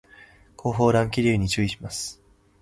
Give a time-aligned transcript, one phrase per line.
[0.57, 2.19] 後方乱気流に注意します